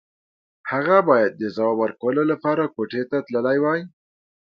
[0.71, 3.81] هغه بايد د ځواب ورکولو لپاره کوټې ته تللی وای.